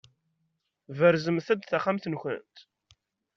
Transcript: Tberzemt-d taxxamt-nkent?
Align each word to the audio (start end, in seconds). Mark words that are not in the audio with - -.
Tberzemt-d 0.87 1.61
taxxamt-nkent? 1.65 2.55